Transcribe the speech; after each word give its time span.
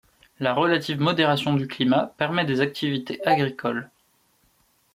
La 0.39 0.55
relative 0.55 0.99
modération 0.99 1.53
du 1.53 1.67
climat 1.67 2.15
permet 2.17 2.43
des 2.43 2.59
activités 2.61 3.21
agricoles. 3.23 3.91